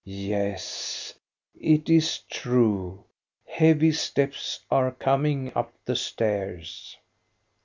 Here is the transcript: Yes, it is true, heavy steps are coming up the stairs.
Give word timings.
Yes, 0.03 1.13
it 1.53 1.87
is 1.87 2.17
true, 2.27 3.03
heavy 3.45 3.91
steps 3.91 4.61
are 4.71 4.93
coming 4.93 5.51
up 5.55 5.75
the 5.85 5.95
stairs. 5.95 6.97